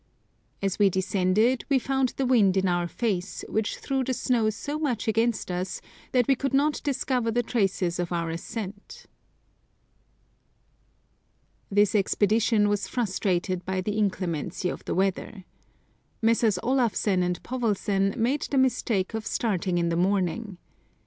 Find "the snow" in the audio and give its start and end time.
4.03-4.49